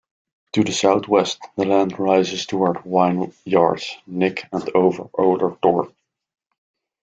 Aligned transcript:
To 0.53 0.63
the 0.63 0.71
south-west, 0.71 1.37
the 1.57 1.65
land 1.65 1.99
rises 1.99 2.47
towards 2.47 2.79
Winyards 2.79 3.97
Nick 4.07 4.45
and 4.51 4.67
Over 4.73 5.03
Owler 5.15 5.61
Tor. 5.61 5.91